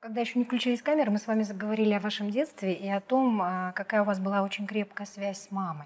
[0.00, 3.42] Когда еще не включились камеры, мы с вами заговорили о вашем детстве и о том,
[3.42, 5.84] а, какая у вас была очень крепкая связь с мамой.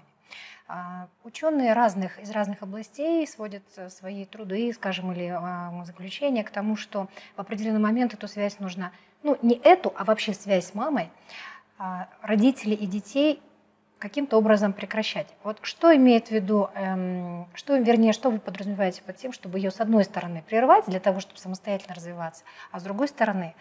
[0.69, 6.49] А, ученые разных, из разных областей сводят э, свои труды, скажем, или а, заключения к
[6.49, 10.73] тому, что в определенный момент эту связь нужно, ну не эту, а вообще связь с
[10.73, 11.09] мамой,
[12.21, 13.41] родителей и детей
[13.99, 15.27] каким-то образом прекращать.
[15.43, 19.71] Вот что имеет в виду, эм, что, вернее, что вы подразумеваете под тем, чтобы ее
[19.71, 23.55] с одной стороны прервать для того, чтобы самостоятельно развиваться, а с другой стороны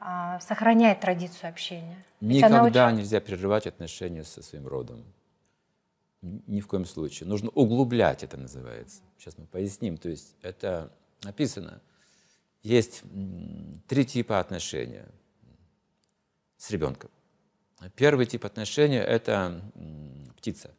[0.00, 2.04] э, сохранять традицию общения?
[2.20, 2.98] Никогда очень...
[2.98, 5.04] нельзя прерывать отношения со своим родом.
[6.22, 7.28] Ни в коем случае.
[7.28, 9.00] Нужно углублять, это называется.
[9.18, 9.96] Сейчас мы поясним.
[9.96, 11.80] То есть это написано.
[12.62, 13.02] Есть
[13.88, 15.08] три типа отношения
[16.58, 17.10] с ребенком.
[17.96, 19.62] Первый тип отношения– это
[20.36, 20.70] птица.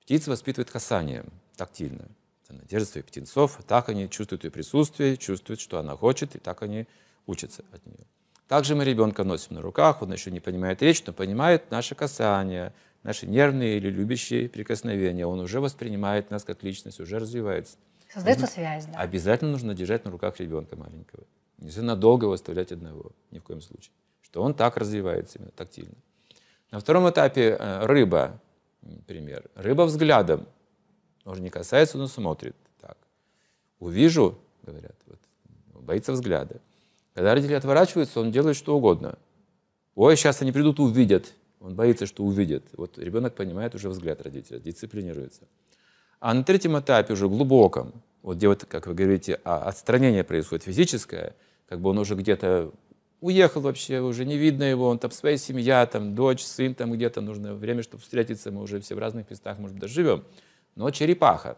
[0.00, 2.08] Птица воспитывает касанием, тактильно.
[2.48, 6.62] Она держит своих птенцов, так они чувствуют ее присутствие, чувствуют, что она хочет, и так
[6.62, 6.86] они
[7.26, 8.06] учатся от нее.
[8.48, 12.72] Также мы ребенка носим на руках, он еще не понимает речь, но понимает наше касание,
[13.02, 15.26] наши нервные или любящие прикосновения.
[15.26, 17.76] Он уже воспринимает нас как личность, уже развивается.
[18.12, 18.98] Создается связь, да?
[18.98, 21.24] Обязательно нужно держать на руках ребенка маленького.
[21.58, 23.92] Нельзя надолго его оставлять одного, ни в коем случае
[24.26, 25.94] что он так развивается именно тактильно.
[26.70, 28.38] На втором этапе э, рыба,
[28.82, 29.48] например.
[29.54, 30.46] Рыба взглядом.
[31.24, 32.54] Он не касается, но смотрит.
[32.80, 32.98] Так.
[33.78, 35.18] Увижу, говорят, вот,
[35.80, 36.60] боится взгляда.
[37.16, 39.18] Когда родители отворачиваются, он делает что угодно.
[39.94, 41.32] Ой, сейчас они придут, увидят.
[41.60, 42.64] Он боится, что увидят.
[42.76, 45.40] Вот ребенок понимает уже взгляд родителя, дисциплинируется.
[46.20, 50.64] А на третьем этапе, уже глубоком, вот где, вот, как вы говорите, а отстранение происходит
[50.64, 51.34] физическое,
[51.66, 52.70] как бы он уже где-то
[53.22, 57.22] уехал вообще, уже не видно его, он там своя семья, там дочь, сын там где-то,
[57.22, 60.24] нужно время, чтобы встретиться, мы уже все в разных местах, может даже живем.
[60.74, 61.56] Но черепаха,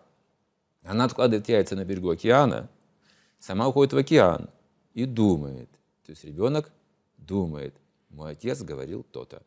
[0.85, 2.69] она откладывает яйца на берегу океана,
[3.41, 4.51] сама уходит в океан
[4.95, 5.71] и думает.
[6.05, 6.73] То есть ребенок
[7.17, 7.75] думает,
[8.09, 9.43] мой отец говорил то-то,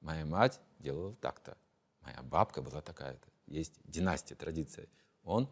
[0.00, 1.56] моя мать делала так-то,
[2.02, 3.28] моя бабка была такая-то.
[3.46, 4.88] Есть династия, традиция.
[5.24, 5.48] Он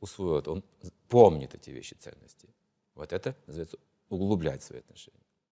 [0.00, 0.64] усвоил, он
[1.08, 2.48] помнит эти вещи, ценности.
[2.94, 3.78] Вот это называется
[4.08, 5.25] углублять свои отношения.